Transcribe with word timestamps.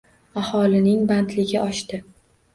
Aholining 0.41 1.03
bandligi 1.13 1.61
oshdi 1.69 2.03